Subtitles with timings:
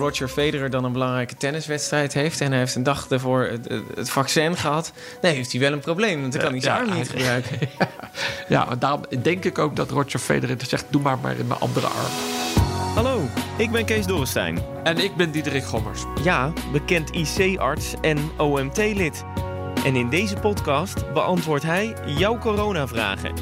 [0.00, 2.40] Roger Federer dan een belangrijke tenniswedstrijd heeft...
[2.40, 4.92] en hij heeft een dag ervoor het, het vaccin gehad...
[5.20, 7.58] nee, heeft hij wel een probleem, want dan kan hij zijn arm niet gebruiken.
[8.48, 10.84] Ja, daarom denk ik ook dat Roger Federer zegt...
[10.90, 12.12] doe maar maar in mijn andere arm.
[12.94, 14.58] Hallo, ik ben Kees Dorrestein.
[14.82, 16.04] En ik ben Diederik Gommers.
[16.22, 19.24] Ja, bekend IC-arts en OMT-lid.
[19.84, 23.32] En in deze podcast beantwoordt hij jouw coronavragen.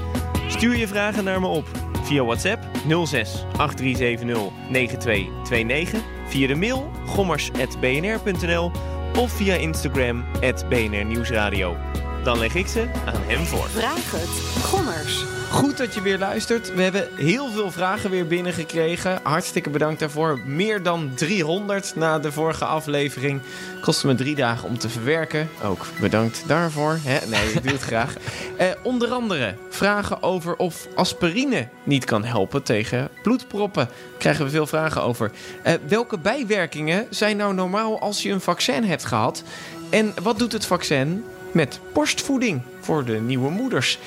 [0.48, 1.66] Stuur je vragen naar me op
[2.02, 2.62] via WhatsApp
[3.04, 8.72] 06 8370 9229, via de mail gommers.bnr.nl
[9.16, 10.24] of via Instagram
[10.68, 11.76] BNR Nieuwsradio.
[12.22, 13.68] Dan leg ik ze aan hem voor.
[13.68, 14.64] Vraag het.
[14.64, 15.24] Gommers.
[15.50, 16.74] Goed dat je weer luistert.
[16.74, 19.20] We hebben heel veel vragen weer binnengekregen.
[19.22, 20.40] Hartstikke bedankt daarvoor.
[20.44, 23.40] Meer dan 300 na de vorige aflevering.
[23.80, 25.48] Kostte me drie dagen om te verwerken.
[25.64, 26.98] Ook bedankt daarvoor.
[27.02, 27.26] Hè?
[27.26, 28.14] Nee, ik doe het graag.
[28.56, 33.88] Eh, onder andere vragen over of aspirine niet kan helpen tegen bloedproppen.
[34.18, 35.30] Krijgen we veel vragen over.
[35.62, 39.42] Eh, welke bijwerkingen zijn nou normaal als je een vaccin hebt gehad?
[39.90, 43.98] En wat doet het vaccin met borstvoeding voor de nieuwe moeders?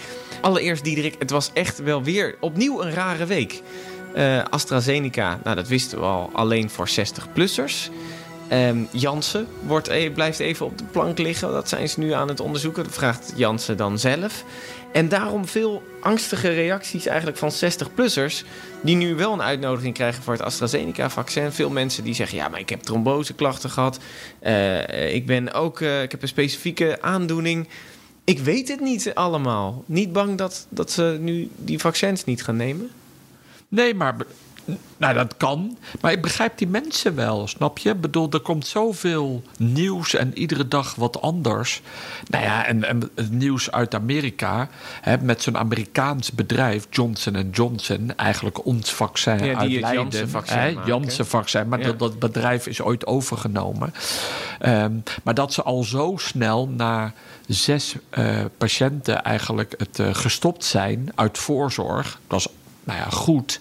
[0.42, 3.62] Allereerst, Diederik, het was echt wel weer opnieuw een rare week.
[4.16, 7.92] Uh, AstraZeneca, nou dat wisten we al, alleen voor 60-plussers.
[8.54, 11.52] Um, Janssen wordt, e blijft even op de plank liggen.
[11.52, 12.84] Dat zijn ze nu aan het onderzoeken.
[12.84, 14.44] Dat vraagt Janssen dan zelf.
[14.92, 18.46] En daarom veel angstige reacties eigenlijk van 60-plussers...
[18.82, 21.52] die nu wel een uitnodiging krijgen voor het AstraZeneca-vaccin.
[21.52, 24.00] Veel mensen die zeggen, ja, maar ik heb tromboseklachten gehad.
[24.44, 27.68] Uh, ik, ben ook, uh, ik heb een specifieke aandoening...
[28.24, 29.84] Ik weet het niet allemaal.
[29.86, 32.90] Niet bang dat, dat ze nu die vaccins niet gaan nemen?
[33.68, 34.16] Nee, maar
[34.98, 35.78] nou, dat kan.
[36.02, 37.90] Maar ik begrijp die mensen wel, snap je?
[37.90, 41.82] Ik bedoel, er komt zoveel nieuws en iedere dag wat anders.
[42.28, 44.70] Nou ja, en, en het nieuws uit Amerika...
[45.02, 48.14] Hè, met zo'n Amerikaans bedrijf, Johnson Johnson...
[48.16, 49.94] eigenlijk ons vaccin ja, uit Leiden.
[49.94, 51.86] Janssen-vaccin Janssen-vaccin, maar Ja.
[51.86, 53.94] dat, dat bedrijf is ooit overgenomen.
[54.60, 57.14] Ehm, maar dat ze al zo snel na
[57.48, 61.12] zes eh, patiënten eigenlijk het eh, gestopt zijn...
[61.16, 62.48] uit voorzorg, dat is
[62.84, 63.60] nou ja, goed...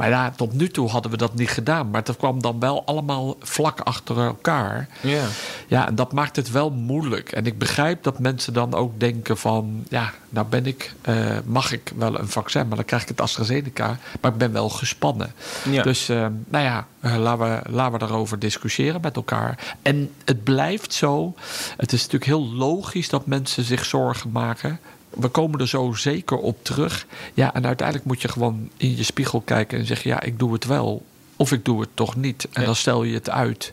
[0.00, 1.90] Maar ja, tot nu toe hadden we dat niet gedaan.
[1.90, 4.88] Maar dat kwam dan wel allemaal vlak achter elkaar.
[5.00, 5.24] Ja.
[5.66, 7.32] Ja, en dat maakt het wel moeilijk.
[7.32, 9.84] En ik begrijp dat mensen dan ook denken van...
[9.88, 13.20] ja, nou ben ik, eh, mag ik wel een vaccin, maar dan krijg ik het
[13.20, 13.98] AstraZeneca.
[14.20, 15.32] Maar ik ben wel gespannen.
[15.70, 15.82] Ja.
[15.82, 19.76] Dus eh, nou ja, eh, laten, we, laten we daarover discussiëren met elkaar.
[19.82, 21.34] En het blijft zo.
[21.76, 24.80] Het is natuurlijk heel logisch dat mensen zich zorgen maken
[25.10, 27.06] we komen er zo zeker op terug.
[27.34, 30.52] Ja, en uiteindelijk moet je gewoon in je spiegel kijken en zeggen: ja, ik doe
[30.52, 31.04] het wel.
[31.36, 32.48] Of ik doe het toch niet.
[32.52, 33.72] En dan stel je het uit.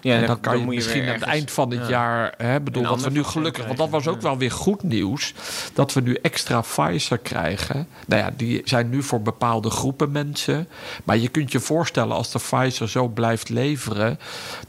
[0.00, 1.88] Ja, en dan- dan kan dan je misschien aan het eind van het ja.
[1.88, 2.34] jaar.
[2.36, 3.66] Hè, bedoel, wat we nu gelukkig.
[3.66, 5.34] Want dat was ook wel weer goed nieuws.
[5.72, 7.86] Dat we nu extra Pfizer krijgen.
[8.06, 10.68] Nou ja, die zijn nu voor bepaalde groepen mensen.
[11.04, 14.18] Maar je kunt je voorstellen als de Pfizer zo blijft leveren.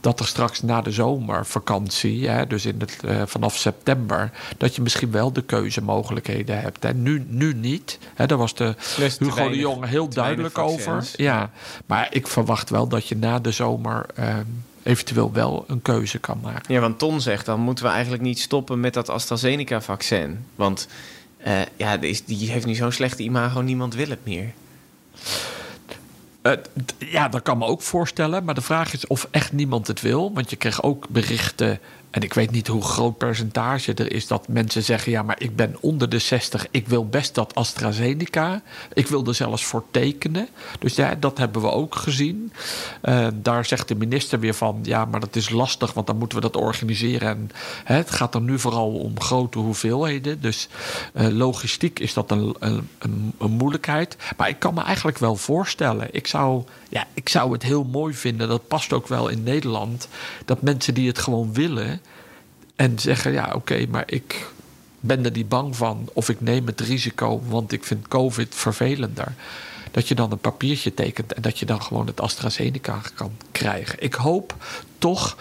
[0.00, 2.28] dat er straks na de zomervakantie.
[2.28, 4.30] Hè, dus in het, eh, vanaf september.
[4.58, 6.84] dat je misschien wel de keuzemogelijkheden hebt.
[6.84, 7.98] En nu, nu niet.
[8.14, 11.04] Hè, daar was de Plus Hugo weinig- de Jong heel duidelijk over.
[11.16, 11.50] Ja,
[11.86, 14.06] maar ik verwacht wel dat je na de zomer.
[14.14, 14.44] ehm,
[14.84, 16.74] eventueel wel een keuze kan maken.
[16.74, 20.44] Ja, want Ton zegt dan moeten we eigenlijk niet stoppen met dat AstraZeneca-vaccin.
[20.54, 20.88] Want
[21.36, 24.52] eh, ja, die, heeft nu zo'n slechte imago, niemand wil het meer.
[26.42, 26.52] Eh,
[26.98, 28.44] ja, dat kan me ook voorstellen.
[28.44, 30.32] Maar de vraag is of echt niemand het wil.
[30.34, 31.78] Want je kreeg ook berichten.
[32.14, 35.56] En ik weet niet hoe groot percentage er is dat mensen zeggen: ja, maar ik
[35.56, 36.66] ben onder de 60.
[36.70, 38.62] Ik wil best dat AstraZeneca.
[38.92, 40.48] Ik wil er zelfs voor tekenen.
[40.78, 42.52] Dus ja, dat hebben we ook gezien.
[43.00, 46.38] Eh, daar zegt de minister weer van: ja, maar dat is lastig, want dan moeten
[46.38, 47.28] we dat organiseren.
[47.28, 47.50] En
[47.84, 50.40] hè, het gaat er nu vooral om grote hoeveelheden.
[50.40, 50.68] Dus
[51.12, 54.16] eh, logistiek is dat een, een, een, een moeilijkheid.
[54.36, 56.08] Maar ik kan me eigenlijk wel voorstellen.
[56.10, 58.48] Ik zou, ja, ik zou het heel mooi vinden.
[58.48, 60.08] Dat past ook wel in Nederland.
[60.44, 62.00] Dat mensen die het gewoon willen.
[62.76, 64.46] En zeggen: ja, oké, maar ik
[65.00, 66.08] ben er niet bang van.
[66.12, 69.34] Of ik neem het risico, want ik vind COVID vervelender.
[69.90, 74.02] Dat je dan een papiertje tekent en dat je dan gewoon het AstraZeneca kan krijgen.
[74.02, 74.54] Ik hoop
[74.98, 75.36] toch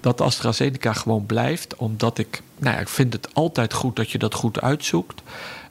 [0.00, 1.76] dat AstraZeneca gewoon blijft.
[1.76, 5.22] Omdat ik, nou ja, ik vind het altijd goed dat je dat goed uitzoekt.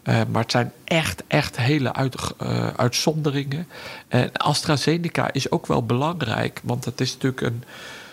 [0.03, 3.67] Eh, maar het zijn echt, echt hele eh, uitzonderingen.
[4.07, 7.63] En AstraZeneca is ook wel belangrijk, want het is natuurlijk een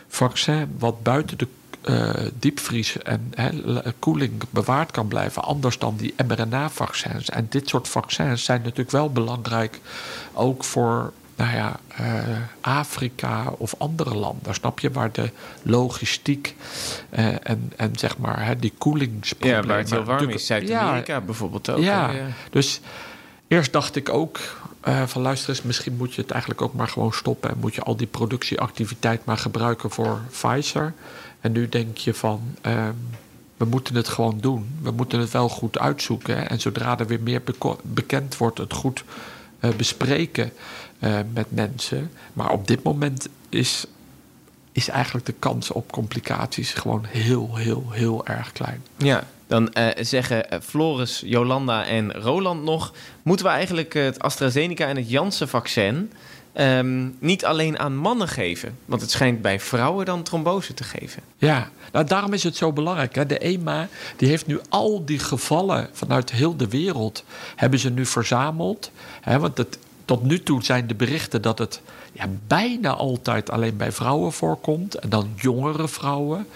[0.09, 1.49] vaccin wat buiten de
[1.85, 3.33] eh, diepvries en
[3.65, 5.43] l- koeling bewaard kan blijven.
[5.43, 7.29] Anders dan die mRNA-vaccins.
[7.31, 9.81] En dit soort vaccins zijn natuurlijk wel belangrijk.
[10.33, 12.05] Ook voor nou ja, eh,
[12.61, 14.55] Afrika of andere landen.
[14.55, 14.91] Snap je?
[14.91, 15.31] Waar de
[15.63, 16.57] logistiek
[17.11, 19.67] eh, en, en zeg maar hè, die Ja, koelingsproblemen...
[19.67, 20.47] waar het heel warm is.
[20.47, 21.79] Zuid-Amerika bijvoorbeeld ook.
[21.79, 22.27] ja, ja.
[22.51, 22.81] dus
[23.49, 24.41] eerst dacht ik ook
[25.07, 27.81] van luister eens, misschien moet je het eigenlijk ook maar gewoon stoppen en moet je
[27.83, 30.93] al die productieactiviteit maar gebruiken voor Pfizer.
[31.44, 32.93] En nu denk je van, ehm,
[33.56, 34.79] we moeten het gewoon doen.
[34.82, 36.49] We moeten het wel goed uitzoeken.
[36.49, 37.43] En zodra er weer meer
[37.82, 39.05] bekend wordt, het goed
[39.58, 40.52] eh, bespreken
[40.99, 42.11] eh, met mensen.
[42.32, 43.87] Maar op dit moment is,
[44.73, 48.85] is eigenlijk de kans op complicaties gewoon heel, heel, heel erg klein.
[48.96, 52.93] Ja, dan eh, zeggen Floris, Jolanda en Roland nog...
[53.23, 56.11] moeten we eigenlijk het AstraZeneca en het Janssen-vaccin...
[56.55, 58.79] ehm, niet alleen aan mannen geven?
[58.85, 61.23] Want het schijnt bij vrouwen dan trombose te geven.
[61.37, 63.15] Ja, nou, daarom is het zo belangrijk.
[63.15, 63.27] Hè.
[63.27, 67.25] De EMA die heeft nu al die gevallen vanuit heel de wereld...
[67.56, 68.91] hebben ze nu verzameld.
[69.21, 69.65] Hè, want
[70.05, 71.81] tot nu toe zijn de berichten dat het
[72.12, 74.95] ja, bijna altijd alleen bij vrouwen voorkomt.
[74.95, 76.47] En dan jongere vrouwen.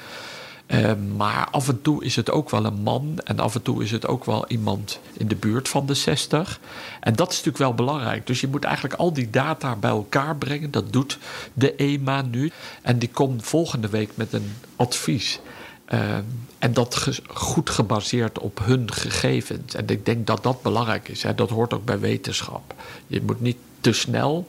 [0.68, 3.82] Eh, maar af en toe is het ook wel een man en af en toe
[3.82, 6.60] is het ook wel iemand in de buurt van de 60.
[7.00, 8.26] En dat is natuurlijk wel belangrijk.
[8.26, 10.70] Dus je moet eigenlijk al die data bij elkaar brengen.
[10.70, 11.18] Dat doet
[11.52, 12.52] de EMA nu.
[12.82, 15.40] En die komt volgende week met een advies.
[15.84, 16.16] Eh,
[16.58, 19.74] en dat goed gebaseerd op hun gegevens.
[19.74, 21.22] En ik denk dat dat belangrijk is.
[21.22, 21.34] Hè.
[21.34, 22.74] Dat hoort ook bij wetenschap.
[23.06, 24.46] Je moet niet te snel.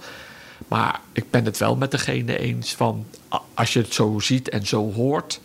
[0.67, 3.05] Maar ik ben het wel met degene eens van...
[3.53, 5.39] als je het zo ziet en zo hoort...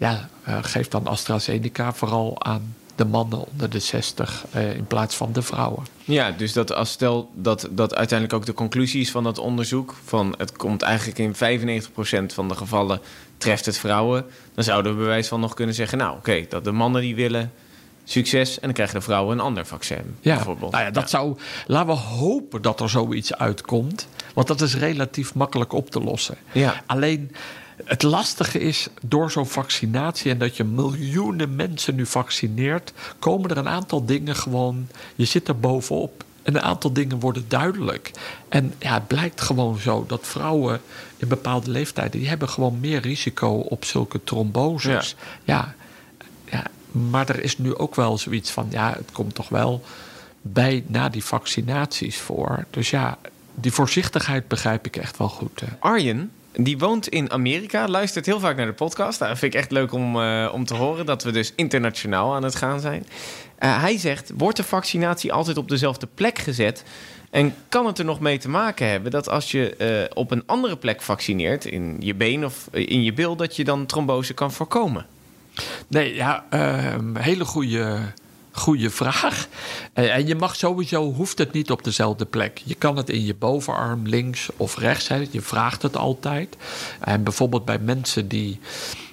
[0.00, 4.44] ja, eh, geef dan AstraZeneca vooral aan de mannen onder de 60...
[4.50, 5.84] eh, in plaats van de vrouwen.
[6.04, 9.94] Ja, dus dat als stel dat, dat uiteindelijk ook de conclusie is van dat onderzoek...
[10.04, 11.34] van het komt eigenlijk in
[11.82, 13.00] 95% van de gevallen
[13.38, 14.26] treft het vrouwen...
[14.54, 15.98] dan zouden we bewijs van nog kunnen zeggen...
[15.98, 17.52] nou, oké, dat de mannen die willen
[18.04, 18.54] succes...
[18.54, 20.72] en dan krijgen de vrouwen een ander vaccin, Ja, bijvoorbeeld.
[20.72, 21.36] nou ja, dat zou.
[21.66, 24.08] Laten we hopen dat er zoiets uitkomt.
[24.34, 26.36] Want dat is relatief makkelijk op te lossen.
[26.52, 26.82] Ja.
[26.86, 27.30] Alleen
[27.90, 33.56] het lastige is door zo'n vaccinatie en dat je miljoenen mensen nu vaccineert, komen er
[33.56, 34.88] een aantal dingen gewoon.
[35.14, 36.24] Je zit er bovenop.
[36.42, 38.10] En een aantal dingen worden duidelijk.
[38.48, 40.80] En ja, het blijkt gewoon zo dat vrouwen
[41.16, 42.20] in bepaalde leeftijden...
[42.20, 45.16] die hebben gewoon meer risico op zulke tromboses.
[45.44, 45.74] ja,
[46.44, 49.84] ja, maar er is nu ook wel zoiets van, ja, het komt toch wel
[50.42, 52.64] bij na die vaccinaties voor.
[52.70, 53.18] Dus ja,
[53.54, 55.62] die voorzichtigheid begrijp ik echt wel goed.
[55.78, 59.18] Arjen, die woont in Amerika, luistert heel vaak naar de podcast.
[59.18, 62.34] Nou, dat vind ik echt leuk om, eh, om te horen dat we dus internationaal
[62.34, 63.06] aan het gaan zijn.
[63.58, 66.84] Eh, hij zegt, wordt de vaccinatie altijd op dezelfde plek gezet?
[67.30, 70.42] En kan het er nog mee te maken hebben dat als je eh, op een
[70.46, 74.52] andere plek vaccineert, in je been of in je bil, dat je dan trombose kan
[74.52, 75.06] voorkomen?
[75.88, 77.98] Nee, ja, ehm, hele goede,
[78.52, 79.48] goede vraag.
[79.92, 82.62] Eh, en je mag sowieso, hoeft het niet op dezelfde plek.
[82.64, 85.08] Je kan het in je bovenarm, links of rechts.
[85.08, 85.26] Hè.
[85.30, 86.56] Je vraagt het altijd.
[87.00, 88.60] En bijvoorbeeld bij mensen die,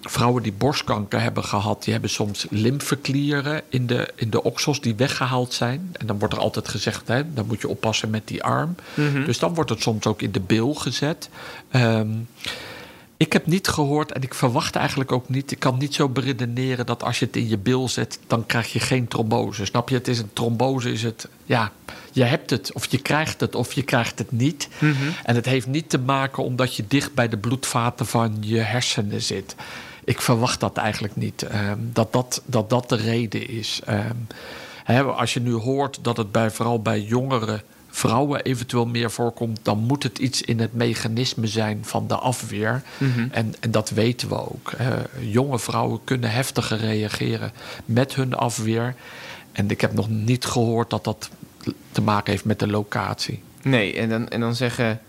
[0.02, 4.96] vrouwen die borstkanker hebben gehad, die hebben soms lymfeklieren in de, in de oksels die
[4.96, 5.90] weggehaald zijn.
[5.92, 8.76] En dan wordt er altijd gezegd, hè, dan moet je oppassen met die arm.
[9.26, 11.30] Dus dan wordt het soms ook in de bil gezet.
[11.70, 12.10] Ehm,
[13.18, 15.52] ik heb niet gehoord en ik verwacht eigenlijk ook niet.
[15.52, 18.74] Ik kan niet zo beredeneren dat als je het in je bil zet, dan krijg
[18.74, 19.66] je geen trombose.
[19.66, 19.96] Snap je?
[19.96, 21.28] Het is een trombose, is het.
[21.46, 21.72] Ja,
[22.12, 24.68] je hebt het of je krijgt het of je krijgt het niet.
[25.24, 29.22] En het heeft niet te maken omdat je dicht bij de bloedvaten van je hersenen
[29.22, 29.56] zit.
[30.04, 31.44] Ik verwacht dat eigenlijk niet.
[31.44, 33.82] ehm, dat, dat, dat dat de reden is.
[33.86, 34.16] Ehm,
[34.84, 37.62] hè, als je nu hoort dat het bij, vooral bij jongeren
[37.98, 42.82] vrouwen eventueel meer voorkomt, dan moet het iets in het mechanisme zijn van de afweer.
[43.32, 44.72] en, en dat weten we ook.
[45.20, 47.52] Jonge vrouwen kunnen heftiger reageren
[47.86, 48.96] met hun afweer.
[49.52, 51.30] En ik heb nog niet gehoord dat dat
[51.92, 53.42] te maken heeft met de locatie.
[53.62, 55.00] Nee, en dan, en dan zeggen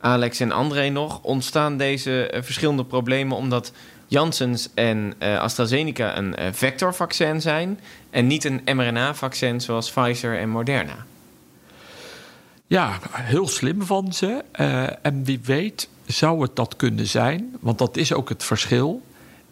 [0.00, 1.22] Alex en André nog...
[1.22, 3.72] ontstaan deze eh, verschillende problemen omdat
[4.06, 7.80] Janssens en eh, AstraZeneca een eh, vectorvaccin zijn...
[8.10, 11.06] en niet een mRNA-vaccin zoals Pfizer en Moderna.
[12.66, 14.44] Ja, heel slim van ze.
[14.52, 17.56] Eh, en wie weet zou het dat kunnen zijn.
[17.60, 19.02] Want dat is ook het verschil.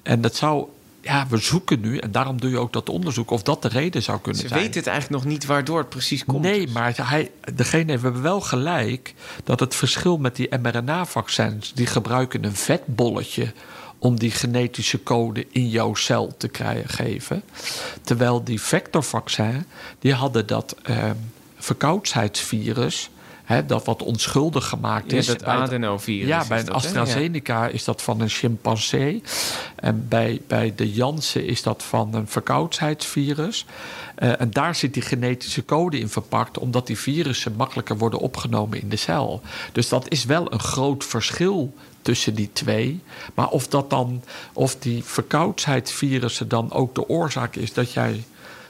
[0.02, 0.66] En dat zou...
[1.00, 3.30] Ja, we zoeken nu, en daarom doe je ook dat onderzoek...
[3.30, 4.60] of dat de reden zou kunnen Ze zijn.
[4.60, 6.42] weten het eigenlijk nog niet waardoor het precies komt.
[6.42, 11.86] Nee, maar hij, degene heeft we wel gelijk dat het verschil met die mRNA-vaccins, die
[11.86, 13.52] gebruiken een vetbolletje
[13.98, 17.42] om die genetische code in jouw cel te krijgen, geven.
[18.02, 19.64] Terwijl die vectorvaccin,
[19.98, 21.10] die hadden dat eh,
[21.64, 23.10] verkoudheidsvirus,
[23.44, 25.26] hè, dat wat onschuldig gemaakt Ja, is.
[25.26, 26.88] dat het- adenovirus Ja, bij een dat, hè?
[26.88, 29.22] AstraZeneca is dat van een chimpansee.
[29.76, 33.66] En bij, bij de Janssen is dat van een verkoudheidsvirus.
[34.14, 38.80] Eh, en daar zit die genetische code in verpakt, omdat die virussen makkelijker worden opgenomen
[38.80, 39.40] in de cel.
[39.72, 43.00] Dus dat is wel een groot verschil tussen die twee.
[43.34, 48.24] Maar of dat dan, of die verkoudheidsvirussen dan ook de oorzaak is dat jij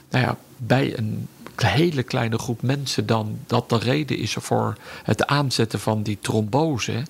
[0.09, 1.27] nou ja, bij een
[1.61, 7.03] hele kleine groep mensen dan dat de reden is voor het aanzetten van die trombose.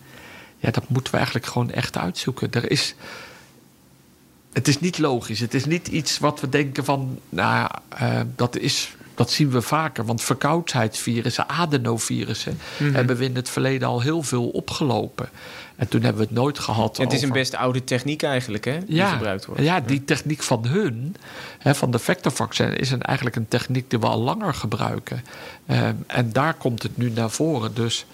[0.57, 2.51] Ja, dat moeten we eigenlijk gewoon echt uitzoeken.
[2.51, 2.95] Er is,
[4.53, 5.39] het is niet logisch.
[5.39, 8.95] Het is niet iets wat we denken van, nou, ja, eh, dat is.
[9.15, 14.47] Dat zien we vaker, want verkoudheidsvirussen, adenovirussen, hebben we in het verleden al heel veel
[14.47, 15.29] opgelopen.
[15.75, 16.98] En toen hebben we het nooit gehad.
[16.98, 18.79] Het is een best oude techniek eigenlijk, hè?
[18.86, 19.62] Die gebruikt wordt.
[19.62, 21.15] ja, die techniek van hun,
[21.60, 25.24] hè, van de vectorvaccin, is een, eigenlijk een techniek die we al langer gebruiken.
[25.65, 27.74] Ehm, en daar komt het nu naar voren.
[27.74, 28.05] Dus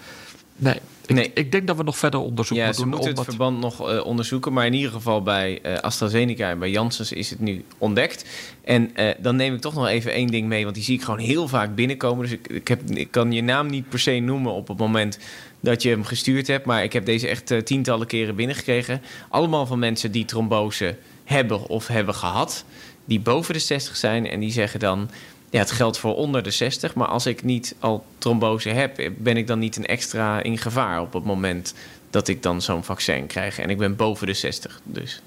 [0.56, 1.30] nee, ik, Nee.
[1.34, 2.98] ik denk dat we nog verder onderzoek Ja, moeten ze doen.
[2.98, 4.52] moeten het verband nog eh, onderzoeken.
[4.52, 8.24] Maar in ieder geval bij eh, AstraZeneca en bij Janssen is het nu ontdekt.
[8.64, 10.62] En eh, dan neem ik toch nog even één ding mee.
[10.62, 12.22] Want die zie ik gewoon heel vaak binnenkomen.
[12.22, 15.18] Dus ik, ik, heb, ik kan je naam niet per se noemen op het moment
[15.60, 16.66] dat je hem gestuurd hebt.
[16.66, 19.02] Maar ik heb deze echt tientallen keren binnengekregen.
[19.28, 22.64] Allemaal van mensen die trombose hebben of hebben gehad.
[23.04, 24.26] Die boven de 60 zijn.
[24.28, 25.10] En die zeggen dan...
[25.52, 26.94] Ja, het geldt voor onder de 60.
[26.94, 29.10] Maar als ik niet al trombose heb...
[29.18, 31.74] ben ik dan niet een extra in gevaar op het moment
[32.10, 33.58] dat ik dan zo'n vaccin krijg.
[33.58, 35.22] En ik ben boven de 60, dus.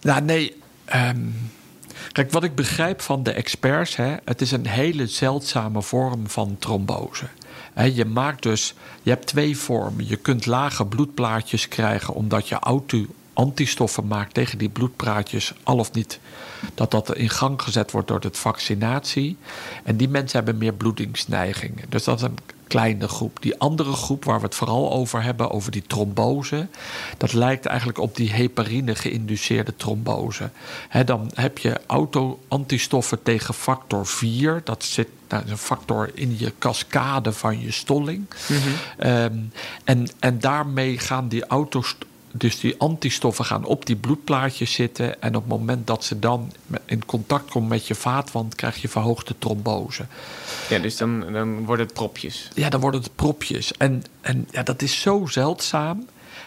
[0.00, 0.56] Nou, nee.
[0.84, 1.20] ehm,
[2.12, 6.56] kijk, wat ik begrijp van de experts, hè, het is een hele zeldzame vorm van
[6.58, 7.26] trombose.
[7.92, 10.08] Je maakt dus, je hebt twee vormen.
[10.08, 15.92] Je kunt lage bloedplaatjes krijgen omdat je auto antistoffen maakt tegen die bloedpraatjes, al of
[15.92, 16.20] niet.
[16.74, 19.36] Dat dat in gang gezet wordt door de vaccinatie.
[19.84, 21.84] En die mensen hebben meer bloedingsneigingen.
[21.88, 22.38] Dus dat is een
[22.72, 23.42] kleine groep.
[23.42, 26.66] Die andere groep waar we het vooral over hebben, over die trombose,
[27.16, 30.50] dat lijkt eigenlijk op die heparine geïnduceerde trombose.
[31.04, 34.60] Dan heb je auto-antistoffen tegen factor 4.
[34.64, 38.26] Dat zit nou, een factor in je cascade van je stolling.
[38.98, 39.36] Ehm,
[39.84, 41.96] en, en daarmee gaan die auto's.
[42.34, 45.22] Dus die antistoffen gaan op die bloedplaatjes zitten.
[45.22, 46.52] En op het moment dat ze dan
[46.84, 50.06] in contact komen met je vaatwand, krijg je verhoogde trombose.
[50.68, 52.48] Ja, dus dan, dan worden het propjes.
[52.54, 53.72] Ja, dan worden het propjes.
[53.72, 56.06] En, en ja, dat is zo zeldzaam.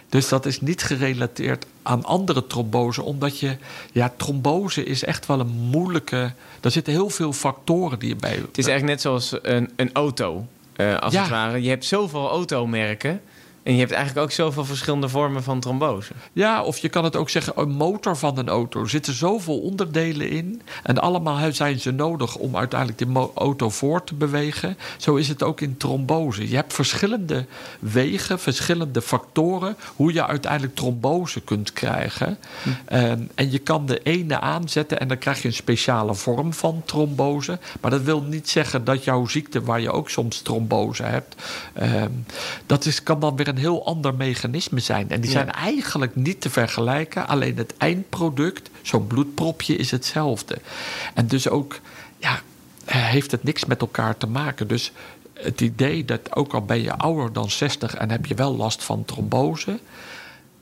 [0.09, 3.01] Dus dat is niet gerelateerd aan andere trombose.
[3.03, 3.57] Omdat je,
[3.91, 6.33] ja, trombose is echt wel een moeilijke.
[6.61, 8.35] Er zitten heel veel factoren die je bij.
[8.35, 11.21] Het is eigenlijk net zoals een, een auto, eh, als Ja.
[11.21, 11.61] het ware.
[11.61, 13.21] Je hebt zoveel automerken.
[13.65, 16.11] En je hebt eigenlijk ook zoveel verschillende vormen van trombose.
[16.33, 18.81] Ja, of je kan het ook zeggen, een motor van een auto.
[18.81, 20.61] Er zitten zoveel onderdelen in.
[20.83, 24.77] En allemaal zijn ze nodig om uiteindelijk die mo- auto voort te bewegen.
[24.97, 26.49] Zo is het ook in trombose.
[26.49, 27.45] Je hebt verschillende
[27.79, 29.75] wegen, verschillende factoren.
[29.95, 32.37] hoe je uiteindelijk trombose kunt krijgen.
[32.85, 36.81] Ehm, en je kan de ene aanzetten en dan krijg je een speciale vorm van
[36.85, 37.59] trombose.
[37.81, 41.35] Maar dat wil niet zeggen dat jouw ziekte, waar je ook soms trombose hebt.
[41.73, 42.11] ehm,
[42.65, 45.09] dat is, kan dan weer een heel ander mechanisme zijn.
[45.09, 45.35] En die Ja.
[45.35, 47.27] zijn eigenlijk niet te vergelijken.
[47.27, 50.57] Alleen het eindproduct, zo'n bloedpropje, is hetzelfde.
[51.13, 51.79] En dus ook,
[52.17, 52.41] ja,
[52.85, 54.67] eh, heeft het niks met elkaar te maken.
[54.67, 54.91] Dus
[55.33, 58.83] het idee dat ook al ben je ouder dan 60 en heb je wel last
[58.83, 59.79] van trombose.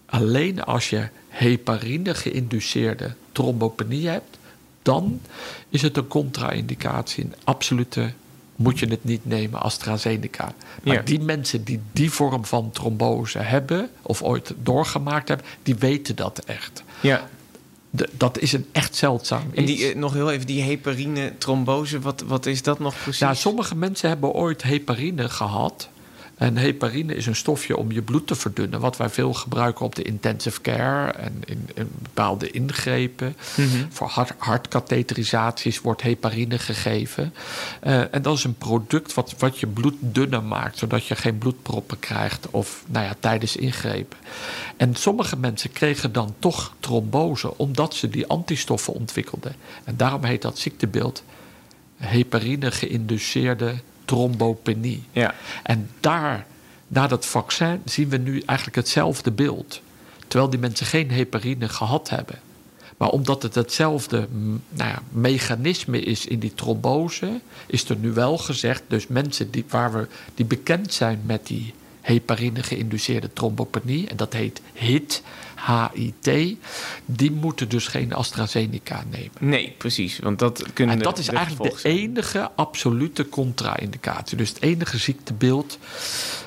[0.05, 4.37] Alleen als je heparine geïnduceerde trombopenie hebt,
[4.81, 5.21] dan
[5.69, 7.23] is het een contra-indicatie.
[7.23, 8.13] Een absolute
[8.55, 10.53] moet je het niet nemen, AstraZeneca.
[10.83, 11.01] Maar Ja.
[11.01, 16.39] die mensen die die vorm van trombose hebben, of ooit doorgemaakt hebben, die weten dat
[16.45, 16.83] echt.
[17.01, 17.29] Ja.
[17.89, 19.71] De- dat is een echt zeldzaam En iets.
[19.81, 23.19] die, eh, nog heel even, die heparine trombose, wat, wat is dat nog precies?
[23.19, 25.89] Ja, sommige mensen hebben ooit heparine gehad.
[26.43, 29.95] En heparine is een stofje om je bloed te verdunnen, wat wij veel gebruiken op
[29.95, 33.35] de intensive care en in, in bepaalde ingrepen.
[33.89, 37.33] Voor hart, hartkatheterisaties wordt heparine gegeven.
[37.79, 41.37] Eh, en dat is een product wat, wat je bloed dunner maakt, zodat je geen
[41.37, 44.17] bloedproppen krijgt of nou ja, tijdens ingrepen.
[44.77, 49.55] En sommige mensen kregen dan toch trombose omdat ze die antistoffen ontwikkelden.
[49.83, 51.23] En daarom heet dat ziektebeeld
[51.97, 55.03] heparine geïnduceerde trombopenie.
[55.11, 55.33] Ja.
[55.63, 56.45] En daar,
[56.87, 59.81] na dat vaccin, zien we nu eigenlijk hetzelfde beeld.
[60.27, 62.39] Terwijl die mensen geen heparine gehad hebben.
[62.97, 64.27] Maar omdat het hetzelfde
[64.69, 69.65] nou ja, mechanisme is in die trombose, is er nu wel gezegd, dus mensen die,
[69.69, 75.21] waar we, die bekend zijn met die heparine geïnduceerde trombopenie, en dat heet HIT,
[75.65, 76.57] HIT,
[77.05, 79.31] die moeten dus geen AstraZeneca nemen.
[79.39, 80.19] Nee, precies.
[80.19, 84.37] Want dat kunnen En dat is de eigenlijk de enige absolute contra-indicatie.
[84.37, 85.77] Dus het enige ziektebeeld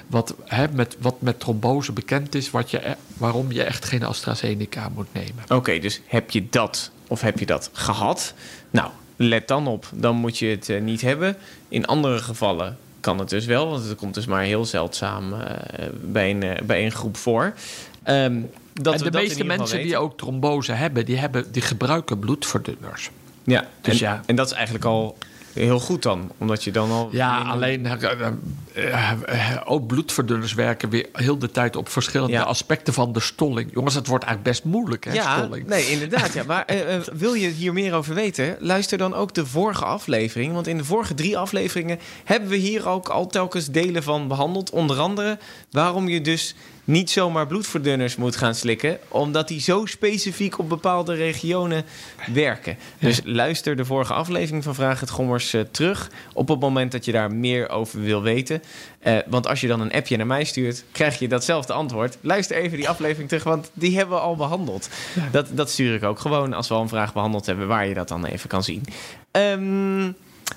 [0.06, 4.02] wat, hè, met, wat met trombose bekend is, wat je, e- waarom je echt geen
[4.04, 5.44] AstraZeneca moet nemen.
[5.48, 8.34] Oké, dus heb je dat of heb je dat gehad?
[8.70, 9.86] Nou, let dan op.
[9.94, 11.36] Dan moet je het eh, niet hebben.
[11.68, 15.86] In andere gevallen kan het dus wel, want het komt dus maar heel zeldzaam eh,
[16.02, 17.54] bij, een, eh, bij een groep voor.
[18.02, 18.40] Ehm,
[18.82, 22.18] dat en we de dat meeste mensen die ook trombose hebben, die, hebben, die gebruiken
[22.18, 23.10] bloedverdunners.
[23.44, 24.22] Ja, Dus en, ja.
[24.26, 25.16] en dat is eigenlijk al
[25.52, 26.32] heel goed dan.
[26.38, 27.08] Omdat je dan al...
[27.12, 32.42] Ja, minder- alleen eh, eh, ook bloedverdunners werken weer heel de tijd op verschillende Ja.
[32.42, 33.70] aspecten van de stolling.
[33.74, 35.66] Jongens, het wordt eigenlijk best moeilijk, hè, Ja, stolling.
[35.66, 36.32] nee, inderdaad.
[36.32, 36.42] Ja.
[36.44, 38.56] Maar eh, eh, wil je hier meer over weten?
[38.60, 40.52] Luister dan ook de vorige aflevering.
[40.52, 44.70] Want in de vorige drie afleveringen hebben we hier ook al telkens delen van behandeld.
[44.70, 45.38] Onder andere
[45.70, 46.54] waarom je dus
[46.86, 48.98] niet zomaar bloedverdunners moet gaan slikken.
[49.08, 51.84] Omdat die zo specifiek op bepaalde regionen
[52.32, 52.78] werken.
[52.98, 56.10] Dus luister de vorige aflevering van Vraag het Gommers eh, terug.
[56.32, 58.62] Op het moment dat je daar meer over wil weten.
[58.98, 62.18] Eh, want als je dan een appje naar mij stuurt, krijg je datzelfde antwoord.
[62.20, 64.88] Luister even die aflevering terug, want die hebben we al behandeld.
[65.30, 67.94] Dat, dat stuur ik ook gewoon als we al een vraag behandeld hebben, waar je
[67.94, 68.84] dat dan even kan zien.
[69.30, 70.12] Ehm,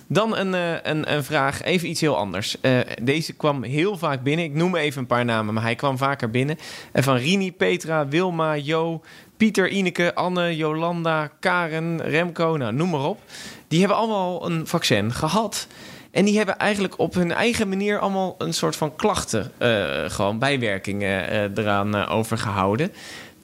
[0.07, 2.61] dan een, eh, een, een vraag, even iets heel anders.
[2.61, 4.45] Eh, deze kwam heel vaak binnen.
[4.45, 6.57] Ik noem even een paar namen, maar hij kwam vaker binnen.
[6.91, 9.01] En van Rini, Petra, Wilma, Jo,
[9.37, 13.19] Pieter, Ineke, Anne, Jolanda, Karen, Remco, nou, noem maar op.
[13.67, 15.67] Die hebben allemaal een vaccin gehad.
[16.11, 19.69] En die hebben eigenlijk op hun eigen manier allemaal een soort van klachten, eh,
[20.07, 22.91] gewoon bijwerkingen eh, eraan eh, overgehouden.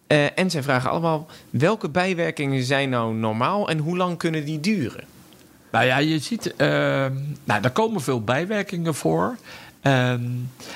[0.07, 4.59] Eh, en zij vragen allemaal welke bijwerkingen zijn nou normaal en hoe lang kunnen die
[4.59, 5.14] duren?
[5.75, 7.13] Nou ja, je ziet, ehm,
[7.43, 9.37] nou, daar komen veel bijwerkingen voor.
[9.81, 10.21] Ehm,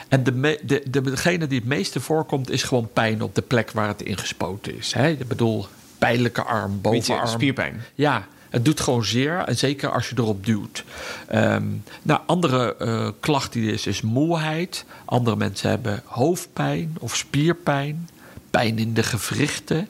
[0.08, 3.41] en de, me- de, de, degene die het meeste voorkomt, is gewoon pijn op de
[3.41, 4.94] plek waar het ingespoten is.
[4.94, 5.08] Hè?
[5.10, 7.27] Ik bedoel, pijnlijke arm, bovenarm.
[7.27, 7.82] spierpijn.
[7.96, 9.38] Ja, het doet gewoon zeer.
[9.38, 10.84] En zeker als je erop duwt.
[11.27, 11.63] Ehm,
[12.01, 14.86] nou, andere eh, klacht die er is, is moeheid.
[15.06, 18.10] Andere mensen hebben hoofdpijn of spierpijn.
[18.50, 19.88] Pijn in de gewrichten.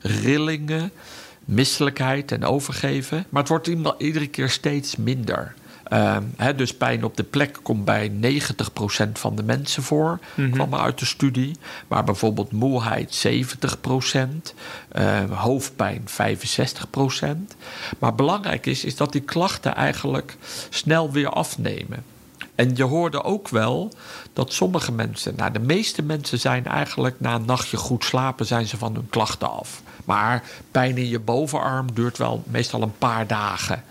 [0.00, 0.92] Rillingen.
[1.44, 3.24] Misselijkheid en overgeven.
[3.28, 5.54] Maar het wordt iedere keer steeds minder.
[5.92, 10.18] Ehm, hè, dus pijn op de plek komt bij 90% van de mensen voor,
[10.50, 11.56] kwam uit de studie.
[11.88, 14.54] Maar bijvoorbeeld moeheid 70%,
[14.88, 17.56] eh, hoofdpijn 65%.
[17.98, 20.36] Maar belangrijk is, is dat die klachten eigenlijk
[20.68, 22.04] snel weer afnemen.
[22.54, 23.92] En je hoorde ook wel
[24.32, 28.66] dat sommige mensen, nou de meeste mensen zijn eigenlijk na een nachtje goed slapen, zijn
[28.66, 29.82] ze van hun klachten af.
[30.04, 33.84] Maar pijn in je bovenarm duurt wel meestal een paar dagen.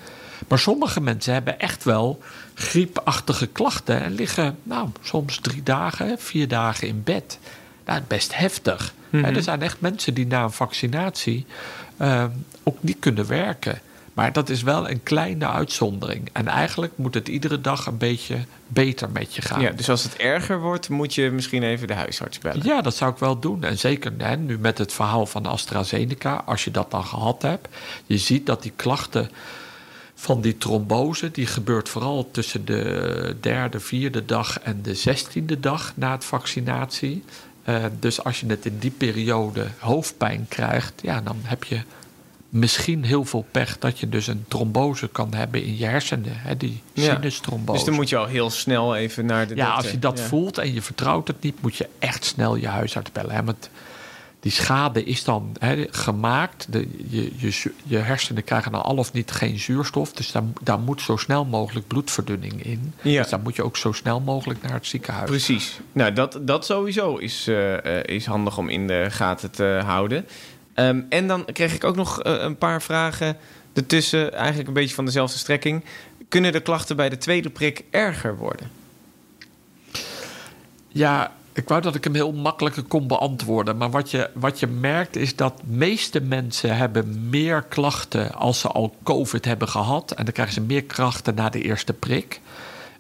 [0.48, 2.20] Maar sommige mensen hebben echt wel
[2.54, 7.40] griepachtige klachten en liggen nou, soms drie dagen, vier dagen in bed.
[7.86, 8.94] Nou, best heftig.
[9.10, 11.46] Hè, er zijn echt mensen die na een vaccinatie
[11.98, 12.26] eh,
[12.64, 13.82] ook niet kunnen werken.
[14.14, 16.30] Maar dat is wel een kleine uitzondering.
[16.32, 19.62] En eigenlijk moet het iedere dag een beetje beter met je gaan.
[19.62, 22.66] Ja, dus als het erger wordt, moet je misschien even de huisarts bellen.
[22.66, 23.64] Ja, dat zou ik wel doen.
[23.64, 27.68] En zeker hè, nu met het verhaal van AstraZeneca, als je dat dan gehad hebt,
[28.06, 29.30] je ziet dat die klachten
[30.22, 35.94] van die trombose, die gebeurt vooral tussen de derde, vierde dag en de zestiende dag
[35.96, 37.24] na het vaccinatie.
[37.64, 41.82] Eh, dus als je het in die periode hoofdpijn krijgt, ja, dan heb je
[42.52, 46.58] misschien heel veel pech dat je dus een trombose kan hebben in je hersenen, hè,
[46.58, 47.14] die Ja.
[47.14, 47.78] sinustrombose.
[47.78, 49.84] Dus dan moet je al heel snel even naar de Ja, dokter.
[49.84, 50.26] als je dat Ja.
[50.26, 53.36] voelt en je vertrouwt het niet, moet je echt snel je huisarts bellen.
[53.36, 53.44] Hè?
[53.44, 53.70] Want
[54.40, 56.68] die schade is dan hè, gemaakt.
[56.70, 60.14] De, je, je, je hersenen krijgen dan al of niet geen zuurstof.
[60.14, 62.94] Dus daar, daar moet zo snel mogelijk bloedverdunning in.
[63.02, 63.22] Ja.
[63.22, 65.30] Dus dan moet je ook zo snel mogelijk naar het ziekenhuis.
[65.30, 65.80] Precies.
[65.92, 70.26] Nou, dat, dat sowieso is, eh, eh, is handig om in de gaten te houden.
[70.74, 73.38] Ehm, en dan kreeg ik ook nog eh, een paar vragen
[73.74, 75.84] ertussen, eigenlijk een beetje van dezelfde strekking.
[76.30, 78.70] Kunnen de klachten bij de tweede prik erger worden?
[80.88, 83.78] Ja, ik wou dat ik hem heel makkelijker kon beantwoorden.
[83.78, 88.68] Maar wat je, wat je merkt is dat meeste mensen hebben meer klachten als ze
[88.68, 90.12] al COVID hebben gehad.
[90.12, 92.42] En dan krijgen ze meer krachten na de eerste prik.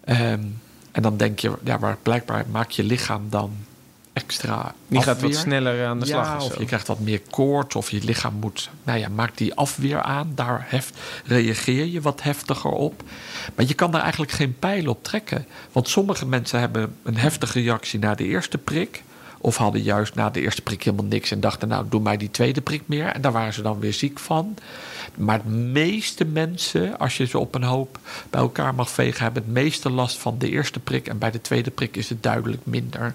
[0.03, 0.43] Ehm,
[0.91, 3.51] en dan denk je, ja, maar blijkbaar maakt je lichaam dan
[4.23, 6.43] extra Die gaat wat sneller aan de slag.
[6.43, 10.01] Of je krijgt wat meer koorts, of je lichaam moet, nou ja, maakt die afweer
[10.01, 10.31] aan.
[10.35, 13.03] Daar heft, reageer je wat heftiger op.
[13.55, 15.45] Maar je kan daar eigenlijk geen pijl op trekken.
[15.71, 19.03] Want sommige mensen hebben een heftige reactie na de eerste prik.
[19.37, 22.31] Of hadden juist na de eerste prik helemaal niks en dachten, nou, doe mij die
[22.31, 23.05] tweede prik meer.
[23.05, 24.55] En daar waren ze dan weer ziek van.
[25.15, 29.43] Maar de meeste mensen, als je ze op een hoop bij elkaar mag vegen, hebben
[29.43, 31.07] het meeste last van de eerste prik.
[31.07, 33.13] En bij de tweede prik is het duidelijk minder.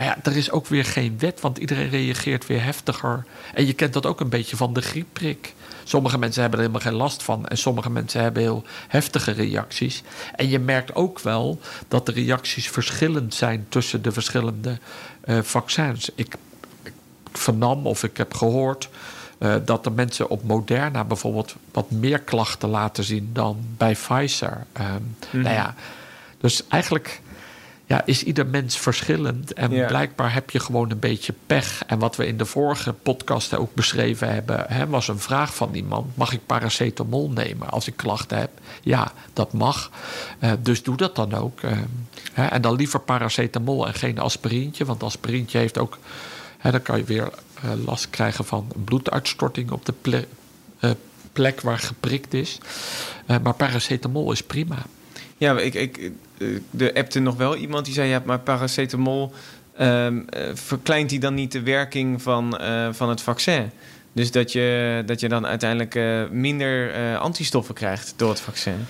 [0.00, 3.24] Maar ja, er is ook weer geen wet, want iedereen reageert weer heftiger.
[3.54, 5.54] En je kent dat ook een beetje van de griepprik.
[5.84, 7.46] Sommige mensen hebben er helemaal geen last van.
[7.46, 10.02] En sommige mensen hebben heel heftige reacties.
[10.34, 14.78] En je merkt ook wel dat de reacties verschillend zijn tussen de verschillende
[15.20, 16.10] eh, vaccins.
[16.14, 16.36] Ik,
[16.82, 16.92] ik
[17.32, 18.88] vernam of ik heb gehoord
[19.38, 24.66] eh, dat de mensen op Moderna bijvoorbeeld wat meer klachten laten zien dan bij Pfizer.
[24.72, 25.74] Ehm, Nou ja,
[26.38, 27.20] dus eigenlijk
[27.90, 29.52] ja, is ieder mens verschillend.
[29.52, 31.82] En blijkbaar heb je gewoon een beetje pech.
[31.86, 35.74] En wat we in de vorige podcast ook beschreven hebben, hè, was een vraag van
[35.74, 38.50] iemand: mag ik paracetamol nemen als ik klachten heb?
[38.82, 39.90] Ja, dat mag.
[40.38, 41.60] Eh, dus doe dat dan ook.
[41.60, 41.70] Eh,
[42.32, 45.98] hè, en dan liever paracetamol en geen aspirintje, want aspirintje heeft ook.
[46.58, 47.30] Hè, dan kan je weer
[47.62, 50.28] eh, last krijgen van een bloeduitstorting op de ple-
[50.80, 50.90] eh,
[51.32, 52.58] plek waar geprikt is.
[53.26, 54.76] Maar paracetamol is prima.
[55.36, 56.12] Ja, ik, ik,
[56.78, 58.08] er appte nog wel iemand die zei...
[58.08, 59.32] ja, maar paracetamol
[59.76, 63.70] ehm, eh, verkleint die dan niet de werking van, eh, van het vaccin?
[64.12, 68.86] Dus dat je, dat je dan uiteindelijk eh, minder eh, antistoffen krijgt door het vaccin.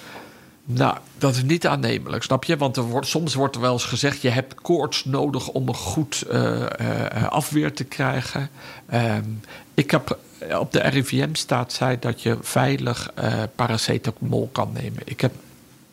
[0.64, 2.56] Nou, dat is niet aannemelijk, snap je?
[2.56, 4.22] Want er wordt, soms wordt er wel eens gezegd...
[4.22, 8.50] je hebt koorts nodig om een goed eh, eh, afweer te krijgen.
[8.86, 9.24] Ehm,
[9.74, 10.18] ik heb
[10.58, 15.02] op de RIVM staat zij dat je veilig eh, paracetamol kan nemen.
[15.04, 15.32] Ik heb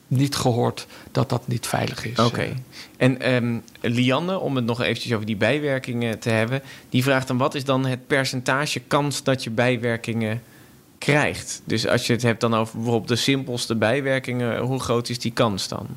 [0.07, 2.19] niet gehoord dat dat niet veilig is.
[2.19, 2.53] Oké.
[2.97, 6.61] En ehm, Lianne, om het nog eventjes over die bijwerkingen te hebben...
[6.89, 10.41] die vraagt dan wat is dan het percentage kans dat je bijwerkingen
[10.97, 11.61] krijgt?
[11.63, 14.59] Dus als je het hebt dan over bijvoorbeeld de simpelste bijwerkingen...
[14.59, 15.87] hoe groot is die kans dan?